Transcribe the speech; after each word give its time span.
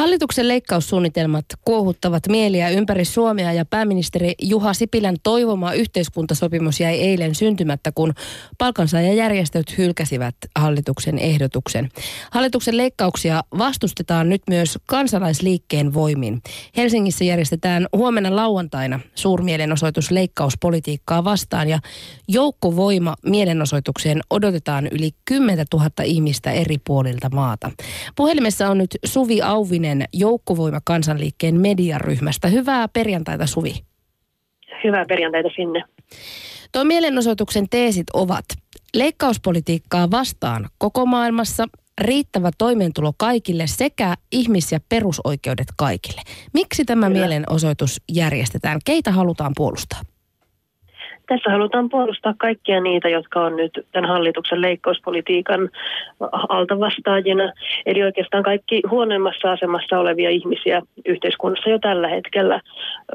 Hallituksen 0.00 0.48
leikkaussuunnitelmat 0.48 1.44
kuohuttavat 1.64 2.28
mieliä 2.28 2.68
ympäri 2.68 3.04
Suomea 3.04 3.52
ja 3.52 3.64
pääministeri 3.64 4.32
Juha 4.42 4.74
Sipilän 4.74 5.16
toivoma 5.22 5.72
yhteiskuntasopimus 5.72 6.80
jäi 6.80 7.00
eilen 7.00 7.34
syntymättä, 7.34 7.92
kun 7.92 8.14
palkansaajajärjestöt 8.58 9.78
hylkäsivät 9.78 10.34
hallituksen 10.58 11.18
ehdotuksen. 11.18 11.88
Hallituksen 12.30 12.76
leikkauksia 12.76 13.44
vastustetaan 13.58 14.28
nyt 14.28 14.42
myös 14.48 14.78
kansalaisliikkeen 14.86 15.94
voimin. 15.94 16.42
Helsingissä 16.76 17.24
järjestetään 17.24 17.86
huomenna 17.96 18.36
lauantaina 18.36 19.00
suurmielenosoitus 19.14 20.10
leikkauspolitiikkaa 20.10 21.24
vastaan 21.24 21.68
ja 21.68 21.78
joukkovoima 22.28 23.14
mielenosoitukseen 23.26 24.20
odotetaan 24.30 24.86
yli 24.86 25.10
10 25.24 25.66
000 25.72 25.90
ihmistä 26.04 26.50
eri 26.50 26.76
puolilta 26.86 27.30
maata. 27.32 27.70
Puhelimessa 28.16 28.68
on 28.68 28.78
nyt 28.78 28.98
Suvi 29.04 29.42
Auvinen 29.42 29.89
Kurvinen 29.90 30.08
Joukkovoima 30.12 30.80
kansanliikkeen 30.84 31.60
mediaryhmästä. 31.60 32.48
Hyvää 32.48 32.88
perjantaita 32.88 33.46
Suvi. 33.46 33.74
Hyvää 34.84 35.04
perjantaita 35.08 35.48
sinne. 35.56 35.84
Tuo 36.72 36.84
mielenosoituksen 36.84 37.68
teesit 37.68 38.06
ovat 38.12 38.44
leikkauspolitiikkaa 38.94 40.10
vastaan 40.10 40.68
koko 40.78 41.06
maailmassa, 41.06 41.66
riittävä 42.00 42.50
toimeentulo 42.58 43.12
kaikille 43.16 43.66
sekä 43.66 44.14
ihmis- 44.32 44.72
ja 44.72 44.80
perusoikeudet 44.88 45.68
kaikille. 45.76 46.22
Miksi 46.54 46.84
tämä 46.84 47.06
Kyllä. 47.06 47.18
mielenosoitus 47.18 48.00
järjestetään? 48.12 48.78
Keitä 48.84 49.10
halutaan 49.10 49.52
puolustaa? 49.56 50.00
Tässä 51.30 51.50
halutaan 51.50 51.88
puolustaa 51.88 52.34
kaikkia 52.38 52.80
niitä, 52.80 53.08
jotka 53.08 53.40
on 53.40 53.56
nyt 53.56 53.86
tämän 53.92 54.10
hallituksen 54.10 54.60
leikkauspolitiikan 54.60 55.70
altavastaajina. 56.48 57.52
Eli 57.86 58.02
oikeastaan 58.02 58.42
kaikki 58.42 58.82
huonoimmassa 58.90 59.52
asemassa 59.52 59.98
olevia 59.98 60.30
ihmisiä 60.30 60.82
yhteiskunnassa 61.06 61.70
jo 61.70 61.78
tällä 61.78 62.08
hetkellä. 62.08 62.60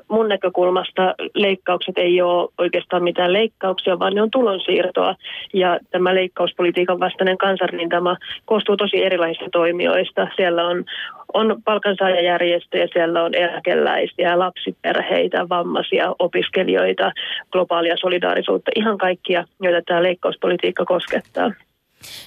Mun 0.07 0.29
näkökulmasta 0.29 1.15
leikkaukset 1.33 1.97
ei 1.97 2.21
ole 2.21 2.49
oikeastaan 2.57 3.03
mitään 3.03 3.33
leikkauksia, 3.33 3.99
vaan 3.99 4.13
ne 4.13 4.21
on 4.21 4.31
tulonsiirtoa. 4.31 5.15
Ja 5.53 5.79
tämä 5.91 6.15
leikkauspolitiikan 6.15 6.99
vastainen 6.99 7.37
kansanrintama 7.37 8.17
koostuu 8.45 8.77
tosi 8.77 9.03
erilaisista 9.03 9.49
toimijoista. 9.51 10.27
Siellä 10.35 10.67
on 10.67 10.85
on 11.33 11.61
palkansaajajärjestöjä, 11.65 12.87
siellä 12.93 13.23
on 13.23 13.35
eläkeläisiä, 13.35 14.39
lapsiperheitä, 14.39 15.49
vammaisia, 15.49 16.15
opiskelijoita, 16.19 17.11
globaalia 17.51 17.97
solidaarisuutta, 18.05 18.71
ihan 18.75 18.97
kaikkia, 18.97 19.45
joita 19.61 19.81
tämä 19.85 20.03
leikkauspolitiikka 20.03 20.85
koskettaa. 20.85 21.51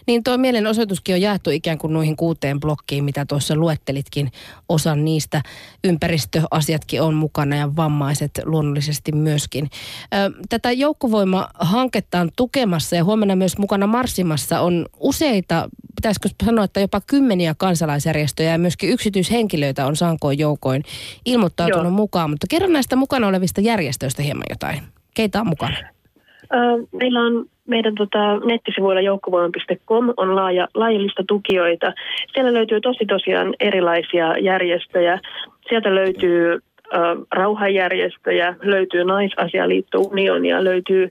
Niin 0.06 0.24
tuo 0.24 0.38
mielenosoituskin 0.38 1.14
on 1.14 1.20
jaettu 1.20 1.50
ikään 1.50 1.78
kuin 1.78 1.92
noihin 1.92 2.16
kuuteen 2.16 2.60
blokkiin, 2.60 3.04
mitä 3.04 3.24
tuossa 3.28 3.56
luettelitkin 3.56 4.28
osan 4.68 5.04
niistä. 5.04 5.42
Ympäristöasiatkin 5.84 7.02
on 7.02 7.14
mukana 7.14 7.56
ja 7.56 7.76
vammaiset 7.76 8.30
luonnollisesti 8.44 9.12
myöskin. 9.12 9.70
Tätä 10.48 10.72
joukkovoima-hanketta 10.72 12.20
on 12.20 12.30
tukemassa 12.36 12.96
ja 12.96 13.04
huomenna 13.04 13.36
myös 13.36 13.58
mukana 13.58 13.86
marssimassa 13.86 14.60
on 14.60 14.86
useita, 15.00 15.68
pitäisikö 15.96 16.28
sanoa, 16.44 16.64
että 16.64 16.80
jopa 16.80 17.00
kymmeniä 17.06 17.54
kansalaisjärjestöjä 17.58 18.52
ja 18.52 18.58
myöskin 18.58 18.90
yksityishenkilöitä 18.90 19.86
on 19.86 19.96
sankoin 19.96 20.38
joukoin 20.38 20.82
ilmoittautunut 21.24 21.84
Joo. 21.84 21.90
mukaan. 21.90 22.30
Mutta 22.30 22.46
kerro 22.50 22.68
näistä 22.68 22.96
mukana 22.96 23.28
olevista 23.28 23.60
järjestöistä 23.60 24.22
hieman 24.22 24.46
jotain. 24.50 24.97
Keitä 25.18 25.40
on 25.40 25.46
mukana? 25.46 25.76
Meillä 27.00 27.20
on 27.20 27.44
meidän 27.66 27.94
tota, 27.94 28.36
nettisivuilla 28.36 29.00
joukkovoima.com 29.00 30.14
on 30.16 30.36
laaja, 30.36 30.68
laajallista 30.74 31.22
tukijoita. 31.28 31.92
Siellä 32.32 32.52
löytyy 32.54 32.80
tosi 32.80 33.06
tosiaan 33.06 33.54
erilaisia 33.60 34.38
järjestöjä. 34.38 35.20
Sieltä 35.68 35.94
löytyy 35.94 36.52
ö, 36.52 36.60
rauhanjärjestöjä, 37.32 38.54
löytyy 38.62 39.04
naisasialiitto 39.04 39.98
unionia, 40.00 40.64
löytyy 40.64 41.10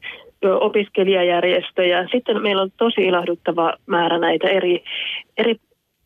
opiskelijajärjestöjä. 0.60 2.08
Sitten 2.12 2.42
meillä 2.42 2.62
on 2.62 2.72
tosi 2.78 3.02
ilahduttava 3.02 3.74
määrä 3.86 4.18
näitä 4.20 4.48
eri, 4.48 4.84
eri 5.38 5.56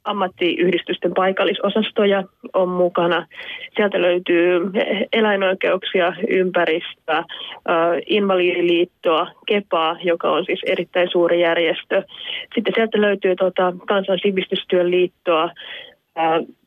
ammattiyhdistysten 0.04 1.14
paikallisosastoja 1.14 2.24
on 2.54 2.70
mukana. 2.70 3.28
Sieltä 3.76 4.02
löytyy 4.02 4.62
eläinoikeuksia, 5.14 6.14
ympäristöä, 6.30 7.24
Invalidiliittoa, 8.06 9.28
KEPAa, 9.48 9.98
joka 10.04 10.32
on 10.32 10.46
siis 10.46 10.62
erittäin 10.66 11.10
suuri 11.12 11.42
järjestö. 11.42 12.04
Sitten 12.56 12.74
sieltä 12.76 13.02
löytyy 13.02 13.36
tuota, 13.36 13.74
Kansan 13.88 14.20
sivistystyön 14.22 14.92
liittoa, 14.92 15.50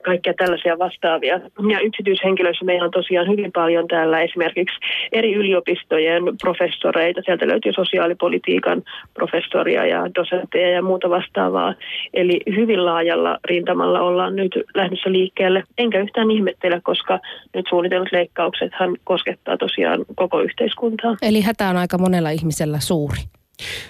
kaikkia 0.05 0.35
tällaisia 0.35 0.79
vastaavia. 0.79 1.41
Ja 1.71 1.81
yksityishenkilöissä 1.81 2.65
meillä 2.65 2.85
on 2.85 2.91
tosiaan 2.91 3.29
hyvin 3.29 3.53
paljon 3.53 3.89
täällä 3.89 4.21
esimerkiksi 4.21 4.77
eri 5.13 5.35
yliopistojen 5.35 6.23
professoreita. 6.43 7.21
Sieltä 7.25 7.49
löytyy 7.49 7.73
sosiaalipolitiikan 7.73 8.83
professoria 9.15 9.87
ja 9.87 10.15
dosentteja 10.15 10.71
ja 10.71 10.83
muuta 10.83 11.11
vastaavaa. 11.11 11.75
Eli 12.15 12.41
hyvin 12.57 12.85
laajalla 12.87 13.39
rintamalla 13.45 14.01
ollaan 14.01 14.37
nyt 14.37 14.53
lähdössä 14.75 15.13
liikkeelle. 15.13 15.63
Enkä 15.79 16.01
yhtään 16.01 16.31
ihmettele, 16.31 16.81
koska 16.83 17.21
nyt 17.55 17.67
suunnitellut 17.69 18.13
leikkauksethan 18.13 18.97
koskettaa 19.05 19.57
tosiaan 19.57 20.05
koko 20.15 20.41
yhteiskuntaa. 20.41 21.17
Eli 21.23 21.41
hätä 21.41 21.69
on 21.69 21.77
aika 21.77 21.99
monella 21.99 22.31
ihmisellä 22.31 22.81
suuri. 22.81 23.19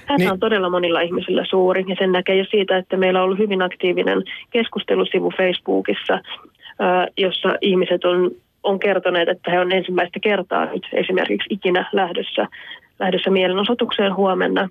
Hätä 0.06 0.18
niin. 0.18 0.32
on 0.32 0.40
todella 0.40 0.70
monilla 0.70 1.00
ihmisillä 1.00 1.44
suuri 1.44 1.84
ja 1.88 1.96
sen 1.98 2.12
näkee 2.12 2.36
jo 2.36 2.44
siitä, 2.44 2.76
että 2.76 2.96
meillä 2.96 3.18
on 3.18 3.24
ollut 3.24 3.38
hyvin 3.38 3.62
aktiivinen 3.62 4.22
keskustelusivu 4.50 5.32
Facebookissa, 5.36 6.18
jossa 7.16 7.54
ihmiset 7.60 8.04
on, 8.04 8.30
on 8.62 8.78
kertoneet, 8.78 9.28
että 9.28 9.50
he 9.50 9.60
on 9.60 9.72
ensimmäistä 9.72 10.20
kertaa 10.20 10.64
nyt 10.64 10.88
esimerkiksi 10.92 11.54
ikinä 11.54 11.88
lähdössä, 11.92 12.46
lähdössä 12.98 13.30
mielenosoitukseen 13.30 14.16
huomenna 14.16 14.68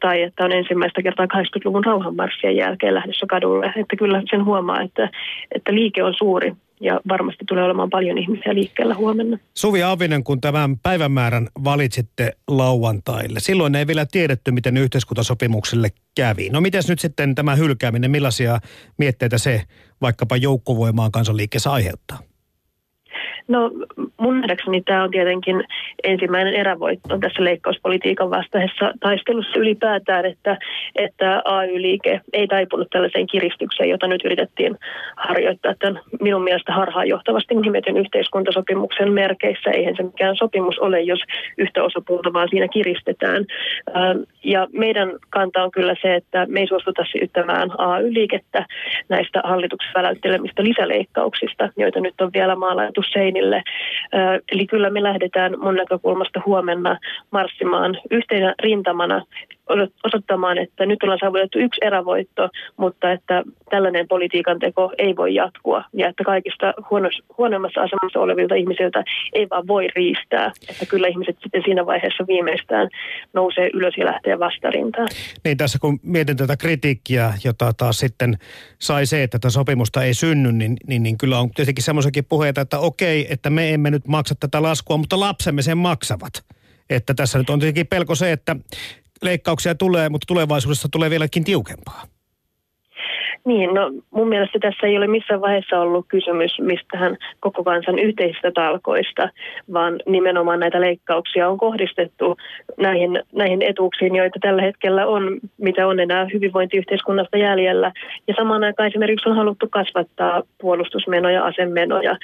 tai 0.00 0.22
että 0.22 0.44
on 0.44 0.52
ensimmäistä 0.52 1.02
kertaa 1.02 1.26
80-luvun 1.26 1.84
rauhanmarssien 1.84 2.56
jälkeen 2.56 2.94
lähdössä 2.94 3.26
kadulle. 3.26 3.66
Että 3.66 3.96
kyllä 3.96 4.22
sen 4.30 4.44
huomaa, 4.44 4.80
että, 4.80 5.10
että 5.54 5.74
liike 5.74 6.02
on 6.02 6.14
suuri 6.14 6.52
ja 6.80 7.00
varmasti 7.08 7.44
tulee 7.48 7.64
olemaan 7.64 7.90
paljon 7.90 8.18
ihmisiä 8.18 8.54
liikkeellä 8.54 8.94
huomenna. 8.94 9.38
Suvi 9.54 9.82
Aavinen, 9.82 10.24
kun 10.24 10.40
tämän 10.40 10.78
päivämäärän 10.78 11.48
valitsitte 11.64 12.32
lauantaille, 12.48 13.40
silloin 13.40 13.74
ei 13.74 13.86
vielä 13.86 14.06
tiedetty, 14.06 14.50
miten 14.50 14.76
yhteiskuntasopimukselle 14.76 15.88
kävi. 16.14 16.50
No 16.50 16.60
miten 16.60 16.82
nyt 16.88 16.98
sitten 16.98 17.34
tämä 17.34 17.56
hylkääminen, 17.56 18.10
millaisia 18.10 18.58
mietteitä 18.98 19.38
se 19.38 19.62
vaikkapa 20.00 20.36
joukkovoimaan 20.36 21.12
kansanliikkeessä 21.12 21.72
aiheuttaa? 21.72 22.27
No 23.48 23.70
mun 24.20 24.40
nähdäkseni 24.40 24.82
tämä 24.82 25.02
on 25.02 25.10
tietenkin 25.10 25.64
ensimmäinen 26.04 26.54
erävoitto 26.54 27.18
tässä 27.18 27.44
leikkauspolitiikan 27.44 28.30
vastaisessa 28.30 28.92
taistelussa 29.00 29.58
ylipäätään, 29.58 30.26
että, 30.26 30.58
että 30.96 31.42
AY-liike 31.44 32.20
ei 32.32 32.46
taipunut 32.46 32.90
tällaiseen 32.90 33.26
kiristykseen, 33.26 33.90
jota 33.90 34.06
nyt 34.06 34.24
yritettiin 34.24 34.76
harjoittaa 35.16 35.74
tämän 35.78 36.00
minun 36.20 36.44
mielestä 36.44 36.72
harhaanjohtavasti 36.72 37.54
nimetyn 37.54 37.96
yhteiskuntasopimuksen 37.96 39.12
merkeissä. 39.12 39.70
Eihän 39.70 39.96
se 39.96 40.02
mikään 40.02 40.36
sopimus 40.36 40.78
ole, 40.78 41.00
jos 41.00 41.20
yhtä 41.58 41.82
osapuolta 41.82 42.32
vaan 42.32 42.48
siinä 42.50 42.68
kiristetään. 42.68 43.44
Ja 44.44 44.66
meidän 44.72 45.10
kanta 45.30 45.64
on 45.64 45.70
kyllä 45.70 45.94
se, 46.02 46.14
että 46.14 46.46
me 46.48 46.60
ei 46.60 46.66
suostuta 46.66 47.04
syyttämään 47.12 47.70
AY-liikettä 47.78 48.66
näistä 49.08 49.40
hallituksen 49.44 49.92
väläyttelemistä 49.94 50.64
lisäleikkauksista, 50.64 51.68
joita 51.76 52.00
nyt 52.00 52.20
on 52.20 52.30
vielä 52.32 52.56
maalaitu 52.56 53.02
seinille 53.12 53.37
seinille. 53.38 53.62
Eli 54.52 54.66
kyllä 54.66 54.90
me 54.90 55.02
lähdetään 55.02 55.60
mun 55.60 55.74
näkökulmasta 55.74 56.42
huomenna 56.46 56.98
marssimaan 57.30 57.98
yhtenä 58.10 58.54
rintamana 58.62 59.22
osoittamaan, 60.04 60.58
että 60.58 60.86
nyt 60.86 61.02
ollaan 61.02 61.18
saavutettu 61.22 61.58
yksi 61.58 61.80
erävoitto, 61.84 62.48
mutta 62.76 63.12
että 63.12 63.42
tällainen 63.70 64.08
politiikan 64.08 64.58
teko 64.58 64.92
ei 64.98 65.16
voi 65.16 65.34
jatkua 65.34 65.84
ja 65.92 66.08
että 66.08 66.24
kaikista 66.24 66.74
huonoimmassa 67.38 67.80
asemassa 67.80 68.20
olevilta 68.20 68.54
ihmisiltä 68.54 69.04
ei 69.32 69.46
vaan 69.50 69.66
voi 69.66 69.88
riistää. 69.96 70.52
Että 70.70 70.86
kyllä 70.86 71.08
ihmiset 71.08 71.36
sitten 71.42 71.62
siinä 71.64 71.86
vaiheessa 71.86 72.26
viimeistään 72.26 72.88
nousee 73.34 73.70
ylös 73.74 73.94
ja 73.96 74.06
lähtee 74.06 74.38
vastarintaan. 74.38 75.08
Niin 75.44 75.56
tässä 75.56 75.78
kun 75.78 76.00
mietin 76.02 76.36
tätä 76.36 76.56
kritiikkiä, 76.56 77.32
jota 77.44 77.72
taas 77.72 77.98
sitten 77.98 78.38
sai 78.78 79.06
se, 79.06 79.22
että 79.22 79.38
tätä 79.38 79.50
sopimusta 79.50 80.02
ei 80.02 80.14
synny, 80.14 80.52
niin, 80.52 80.76
niin, 80.86 81.02
niin 81.02 81.18
kyllä 81.18 81.38
on 81.38 81.50
tietenkin 81.50 81.84
semmoisiakin 81.84 82.24
puheita, 82.24 82.60
että 82.60 82.78
okei, 82.78 83.26
että 83.30 83.50
me 83.50 83.74
emme 83.74 83.90
nyt 83.90 84.08
maksa 84.08 84.34
tätä 84.40 84.62
laskua, 84.62 84.96
mutta 84.96 85.20
lapsemme 85.20 85.62
sen 85.62 85.78
maksavat. 85.78 86.32
Että 86.90 87.14
tässä 87.14 87.38
nyt 87.38 87.50
on 87.50 87.58
tietenkin 87.58 87.86
pelko 87.86 88.14
se, 88.14 88.32
että 88.32 88.56
leikkauksia 89.22 89.74
tulee, 89.74 90.08
mutta 90.08 90.26
tulevaisuudessa 90.26 90.88
tulee 90.92 91.10
vieläkin 91.10 91.44
tiukempaa. 91.44 92.06
Niin, 93.44 93.74
no 93.74 93.90
mun 94.10 94.28
mielestä 94.28 94.58
tässä 94.58 94.86
ei 94.86 94.96
ole 94.96 95.06
missään 95.06 95.40
vaiheessa 95.40 95.80
ollut 95.80 96.06
kysymys 96.08 96.60
mistään 96.60 97.16
koko 97.40 97.64
kansan 97.64 97.98
yhteisistä 97.98 98.50
talkoista, 98.50 99.28
vaan 99.72 100.00
nimenomaan 100.06 100.60
näitä 100.60 100.80
leikkauksia 100.80 101.48
on 101.48 101.58
kohdistettu 101.58 102.36
näihin, 102.76 103.22
näihin 103.32 103.62
etuuksiin, 103.62 104.16
joita 104.16 104.38
tällä 104.42 104.62
hetkellä 104.62 105.06
on, 105.06 105.38
mitä 105.58 105.86
on 105.86 106.00
enää 106.00 106.26
hyvinvointiyhteiskunnasta 106.32 107.38
jäljellä. 107.38 107.92
Ja 108.28 108.34
samaan 108.36 108.64
aikaan 108.64 108.88
esimerkiksi 108.88 109.28
on 109.28 109.36
haluttu 109.36 109.66
kasvattaa 109.70 110.42
puolustusmenoja, 110.60 111.44
asemenoja. 111.44 112.16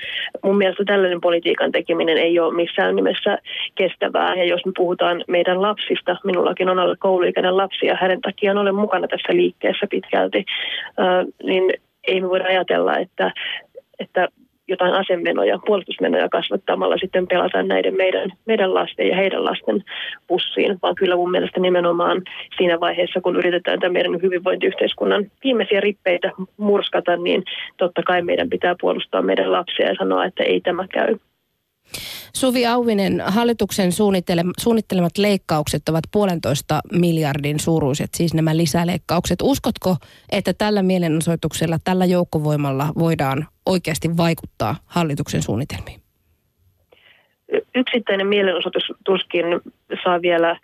Mun 0.43 0.59
mielestä 0.59 0.85
tällainen 0.87 1.21
politiikan 1.21 1.73
tekeminen 1.73 2.19
ei 2.19 2.39
ole 2.39 2.55
missään 2.55 2.97
nimessä 2.97 3.39
kestävää. 3.75 4.35
Ja 4.35 4.45
jos 4.45 4.67
me 4.67 4.73
puhutaan 4.77 5.25
meidän 5.29 5.63
lapsista, 5.63 6.17
minullakin 6.25 6.69
on 6.69 6.79
alle 6.79 6.97
kouluikäinen 6.99 7.57
lapsi 7.57 7.87
ja 7.87 7.97
hänen 8.01 8.21
takiaan 8.21 8.59
olen 8.59 8.75
mukana 8.75 9.09
tässä 9.09 9.33
liikkeessä 9.33 9.87
pitkälti, 9.91 10.45
niin 11.43 11.75
ei 12.09 12.21
me 12.21 12.29
voida 12.29 12.45
ajatella, 12.45 12.99
että, 12.99 13.33
että 13.99 14.29
jotain 14.69 14.95
asemenoja, 14.95 15.59
puolustusmenoja 15.67 16.29
kasvattamalla 16.29 16.97
sitten 16.97 17.27
pelataan 17.27 17.69
näiden 17.69 17.97
meidän, 17.97 18.31
meidän 18.47 18.75
lasten 18.75 19.09
ja 19.09 19.17
heidän 19.17 19.45
lasten 19.45 19.85
pussiin, 20.27 20.79
vaan 20.83 20.95
kyllä 20.95 21.17
mun 21.17 21.31
mielestä 21.31 21.61
nimenomaan 21.61 22.23
siinä 22.57 22.81
vaiheessa, 22.81 23.21
kun 23.21 23.37
yritetään 23.37 23.81
tämän 23.81 23.93
meidän 23.93 24.23
hyvinvointiyhteiskunnan 24.23 25.31
viimeisiä 25.45 25.81
rippeitä 25.81 26.33
murskata, 26.57 27.17
niin 27.17 27.45
totta 27.77 28.03
kai 28.03 28.23
meidän 28.23 28.51
pitää 28.51 28.75
puolustaa 28.81 29.23
meidän 29.23 29.53
lapsia 29.53 29.89
ja 29.89 29.95
sanoa, 29.99 30.25
että 30.25 30.43
ei 30.43 30.61
tämä 30.61 30.87
käy. 30.89 31.17
Suvi 32.35 32.67
Auvinen, 32.67 33.23
hallituksen 33.27 33.93
suunnittelemat 34.59 35.19
leikkaukset 35.19 35.89
ovat 35.89 36.05
puolentoista 36.13 36.81
miljardin 36.93 37.61
suuruiset, 37.61 38.11
siis 38.15 38.35
nämä 38.35 38.57
lisäleikkaukset. 38.57 39.39
Uskotko, 39.43 39.97
että 40.33 40.53
tällä 40.59 40.83
mielenosoituksella, 40.83 41.79
tällä 41.85 42.05
joukkovoimalla 42.05 42.89
voidaan 42.99 43.47
oikeasti 43.67 44.17
vaikuttaa 44.17 44.77
hallituksen 44.87 45.43
suunnitelmiin? 45.43 46.05
yksittäinen 47.75 48.27
mielenosoitus 48.27 48.93
tuskin 49.05 49.45
saa 50.05 50.23
vielä 50.23 50.57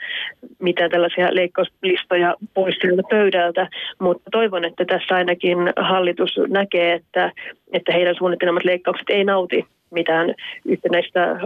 mitään 0.59 0.91
tällaisia 0.91 1.35
leikkauslistoja 1.35 2.35
pois 2.55 2.77
sieltä 2.81 3.03
pöydältä, 3.11 3.69
mutta 4.01 4.31
toivon, 4.33 4.65
että 4.65 4.85
tässä 4.85 5.15
ainakin 5.15 5.59
hallitus 5.77 6.31
näkee, 6.49 6.93
että, 6.93 7.33
että 7.73 7.93
heidän 7.93 8.15
suunnittelemat 8.15 8.65
leikkaukset 8.65 9.11
ei 9.11 9.25
nauti 9.25 9.67
mitään 9.91 10.35
yhtenäistä 10.65 11.41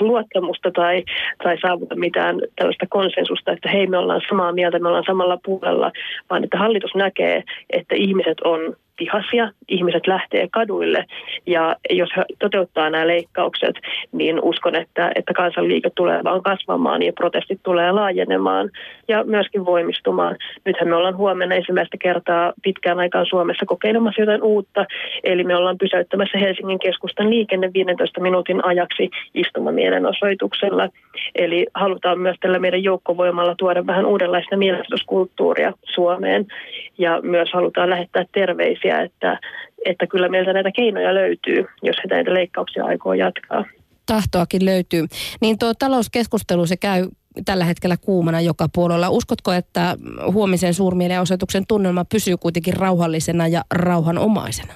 luottamusta 0.00 0.70
tai, 0.70 1.04
tai 1.42 1.58
saavuta 1.60 1.96
mitään 1.96 2.40
tällaista 2.56 2.86
konsensusta, 2.88 3.52
että 3.52 3.68
hei 3.70 3.86
me 3.86 3.98
ollaan 3.98 4.22
samaa 4.28 4.52
mieltä, 4.52 4.78
me 4.78 4.88
ollaan 4.88 5.04
samalla 5.06 5.38
puolella, 5.44 5.92
vaan 6.30 6.44
että 6.44 6.58
hallitus 6.58 6.94
näkee, 6.94 7.42
että 7.70 7.94
ihmiset 7.94 8.40
on 8.40 8.76
vihaisia, 9.00 9.50
ihmiset 9.68 10.06
lähtee 10.06 10.48
kaduille 10.52 11.04
ja 11.46 11.76
jos 11.90 12.08
he 12.16 12.24
toteuttaa 12.38 12.90
nämä 12.90 13.06
leikkaukset, 13.06 13.74
niin 14.12 14.40
uskon, 14.42 14.74
että, 14.74 15.10
että 15.14 15.32
kansanliike 15.34 15.90
tulee 15.94 16.24
vaan 16.24 16.42
kasvamaan 16.42 17.02
ja 17.02 17.12
protestit 17.12 17.60
tulee 17.62 17.92
laajenemaan 17.92 18.70
ja 19.08 19.24
myöskin 19.24 19.64
voimistumaan. 19.64 20.36
Nythän 20.64 20.88
me 20.88 20.96
ollaan 20.96 21.16
huomenna 21.16 21.54
ensimmäistä 21.54 21.96
kertaa 22.00 22.52
pitkään 22.62 22.98
aikaan 22.98 23.26
Suomessa 23.26 23.66
kokeilemassa 23.66 24.20
jotain 24.22 24.42
uutta, 24.42 24.84
eli 25.24 25.44
me 25.44 25.56
ollaan 25.56 25.78
pysäyttämässä 25.78 26.38
Helsingin 26.38 26.78
keskustan 26.78 27.30
liikenne 27.30 27.70
15 27.74 28.20
minuutin 28.20 28.64
ajaksi 28.64 29.10
istumamielenosoituksella. 29.34 30.88
Eli 31.34 31.66
halutaan 31.74 32.18
myös 32.20 32.36
tällä 32.40 32.58
meidän 32.58 32.82
joukkovoimalla 32.82 33.54
tuoda 33.58 33.86
vähän 33.86 34.06
uudenlaista 34.06 34.56
mielenosoituskulttuuria 34.56 35.72
Suomeen 35.94 36.46
ja 36.98 37.20
myös 37.22 37.52
halutaan 37.52 37.90
lähettää 37.90 38.24
terveisiä 38.32 38.87
tyyppisiä, 38.88 39.00
että, 39.02 39.38
että 39.84 40.06
kyllä 40.06 40.28
meiltä 40.28 40.52
näitä 40.52 40.70
keinoja 40.72 41.14
löytyy, 41.14 41.66
jos 41.82 41.96
he 41.96 42.08
näitä 42.10 42.34
leikkauksia 42.34 42.84
aikoo 42.84 43.12
jatkaa. 43.12 43.64
Tahtoakin 44.06 44.64
löytyy. 44.64 45.04
Niin 45.40 45.58
tuo 45.58 45.74
talouskeskustelu 45.74 46.66
se 46.66 46.76
käy 46.76 47.08
tällä 47.44 47.64
hetkellä 47.64 47.96
kuumana 47.96 48.40
joka 48.40 48.66
puolella. 48.74 49.10
Uskotko, 49.10 49.52
että 49.52 49.96
huomisen 50.32 50.74
suurmielenosoituksen 50.74 51.64
tunnelma 51.68 52.04
pysyy 52.04 52.36
kuitenkin 52.36 52.74
rauhallisena 52.76 53.48
ja 53.48 53.62
rauhanomaisena? 53.74 54.74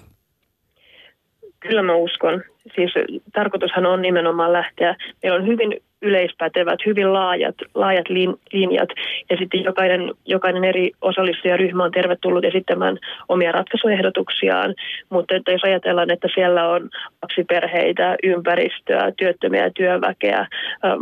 Kyllä 1.61 1.83
mä 1.83 1.95
uskon. 1.95 2.43
Siis 2.75 2.93
tarkoitushan 3.33 3.87
on 3.87 4.03
nimenomaan 4.03 4.53
lähteä. 4.53 4.97
Meillä 5.23 5.39
on 5.39 5.47
hyvin 5.47 5.81
yleispätevät, 6.03 6.79
hyvin 6.87 7.13
laajat, 7.13 7.55
laajat 7.75 8.09
linjat. 8.53 8.89
Ja 9.31 9.37
sitten 9.37 9.65
jokainen, 9.65 10.15
jokainen 10.27 10.65
eri 10.65 10.91
osallistujaryhmä 11.01 11.85
on 11.85 11.91
tervetullut 11.91 12.45
esittämään 12.45 12.99
omia 13.29 13.53
ratkaisuehdotuksiaan, 13.53 14.75
mutta 15.11 15.35
että 15.35 15.53
jos 15.53 15.65
ajatellaan, 15.65 16.11
että 16.11 16.29
siellä 16.35 16.69
on 16.69 16.91
lapsiperheitä, 17.23 18.17
ympäristöä, 18.23 19.13
työttömiä 19.17 19.71
työväkeä 19.71 20.47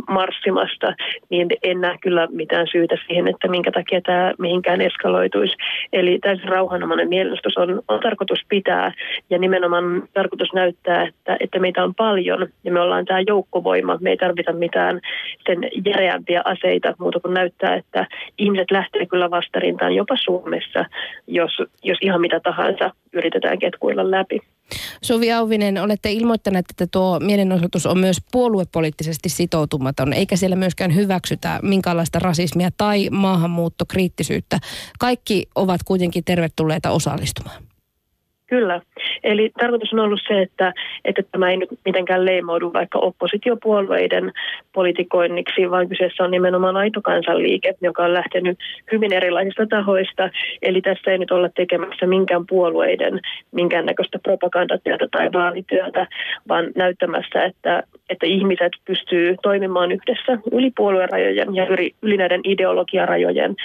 marssimasta, 0.09 0.93
niin 1.29 1.47
en 1.63 1.81
näe 1.81 1.97
kyllä 2.01 2.27
mitään 2.31 2.67
syytä 2.71 2.95
siihen, 3.07 3.27
että 3.27 3.47
minkä 3.47 3.71
takia 3.71 4.01
tämä 4.01 4.33
mihinkään 4.39 4.81
eskaloituisi. 4.81 5.55
Eli 5.93 6.19
täysin 6.21 6.49
rauhanomainen 6.49 7.09
mielenosoitus 7.09 7.57
on, 7.57 7.81
on 7.87 7.99
tarkoitus 7.99 8.39
pitää. 8.49 8.93
Ja 9.29 9.37
nimenomaan 9.37 10.03
tarkoitus 10.13 10.53
näyttää, 10.53 11.07
että, 11.07 11.37
että 11.39 11.59
meitä 11.59 11.83
on 11.83 11.95
paljon 11.95 12.47
ja 12.63 12.71
me 12.71 12.79
ollaan 12.79 13.05
tämä 13.05 13.19
joukkovoima, 13.27 13.97
me 14.01 14.09
ei 14.09 14.17
tarvita 14.17 14.53
mitään 14.53 14.90
mitään 14.93 15.11
sen 15.45 15.69
järeämpiä 15.85 16.41
aseita 16.45 16.93
muuta 16.99 17.19
kuin 17.19 17.33
näyttää, 17.33 17.75
että 17.75 18.07
ihmiset 18.37 18.71
lähtee 18.71 19.05
kyllä 19.05 19.31
vastarintaan 19.31 19.95
jopa 19.95 20.15
Suomessa, 20.23 20.85
jos, 21.27 21.51
jos 21.83 21.97
ihan 22.01 22.21
mitä 22.21 22.39
tahansa 22.39 22.91
yritetään 23.13 23.59
ketkuilla 23.59 24.11
läpi. 24.11 24.39
Suvi 25.01 25.31
Auvinen, 25.31 25.77
olette 25.77 26.11
ilmoittaneet, 26.11 26.65
että 26.69 26.87
tuo 26.91 27.19
mielenosoitus 27.19 27.85
on 27.85 27.99
myös 27.99 28.17
puoluepoliittisesti 28.31 29.29
sitoutumaton, 29.29 30.13
eikä 30.13 30.35
siellä 30.35 30.55
myöskään 30.55 30.95
hyväksytä 30.95 31.59
minkäänlaista 31.61 32.19
rasismia 32.19 32.69
tai 32.77 33.09
maahanmuuttokriittisyyttä. 33.09 34.57
Kaikki 34.99 35.45
ovat 35.55 35.81
kuitenkin 35.85 36.23
tervetulleita 36.23 36.91
osallistumaan. 36.91 37.70
Kyllä. 38.51 38.81
Eli 39.23 39.51
tarkoitus 39.59 39.93
on 39.93 39.99
ollut 39.99 40.21
se, 40.27 40.41
että, 40.41 40.73
että 41.05 41.21
tämä 41.31 41.49
ei 41.49 41.57
nyt 41.57 41.69
mitenkään 41.85 42.25
leimaudu 42.25 42.73
vaikka 42.73 42.99
oppositiopuolueiden 42.99 44.31
politikoinniksi, 44.73 45.71
vaan 45.71 45.89
kyseessä 45.89 46.23
on 46.23 46.31
nimenomaan 46.31 46.77
aito 46.77 47.01
kansanliike, 47.01 47.73
joka 47.81 48.03
on 48.03 48.13
lähtenyt 48.13 48.59
hyvin 48.91 49.13
erilaisista 49.13 49.67
tahoista. 49.67 50.29
Eli 50.61 50.81
tässä 50.81 51.11
ei 51.11 51.17
nyt 51.17 51.31
olla 51.31 51.49
tekemässä 51.49 52.07
minkään 52.07 52.45
puolueiden 52.49 53.19
minkäännäköistä 53.51 54.19
propagandatyötä 54.19 55.07
tai 55.11 55.31
vaalityötä, 55.33 56.07
vaan 56.47 56.65
näyttämässä, 56.75 57.43
että, 57.43 57.83
että 58.09 58.25
ihmiset 58.25 58.71
pystyy 58.85 59.35
toimimaan 59.43 59.91
yhdessä 59.91 60.37
yli 60.51 60.71
puoluerajojen 60.77 61.55
ja 61.55 61.67
yli, 61.67 61.91
yli 62.01 62.17
näiden 62.17 62.41
ideologiarajojen, 62.43 63.55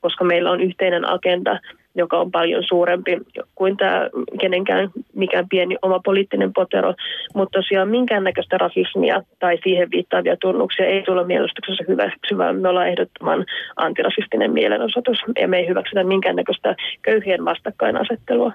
koska 0.00 0.24
meillä 0.24 0.50
on 0.50 0.60
yhteinen 0.60 1.10
agenda– 1.10 1.58
joka 1.94 2.18
on 2.18 2.30
paljon 2.30 2.62
suurempi 2.68 3.18
kuin 3.54 3.76
tämä 3.76 4.08
kenenkään 4.40 4.90
mikään 5.14 5.48
pieni 5.48 5.76
oma 5.82 6.00
poliittinen 6.04 6.52
potero. 6.52 6.94
Mutta 7.34 7.58
tosiaan 7.58 7.88
minkäännäköistä 7.88 8.58
rasismia 8.58 9.22
tai 9.38 9.58
siihen 9.62 9.90
viittaavia 9.90 10.36
tunnuksia 10.36 10.86
ei 10.86 11.02
tule 11.02 11.26
mielestyksessä 11.26 11.84
hyväksyvää. 11.88 12.52
Me 12.52 12.68
ollaan 12.68 12.88
ehdottoman 12.88 13.44
antirasistinen 13.76 14.52
mielenosoitus 14.52 15.18
ja 15.40 15.48
me 15.48 15.58
ei 15.58 15.68
hyväksytä 15.68 16.04
minkäännäköistä 16.04 16.76
köyhien 17.02 17.44
vastakkainasettelua. 17.44 18.52